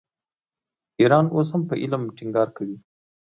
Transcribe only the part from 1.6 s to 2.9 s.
په علم ټینګار کوي.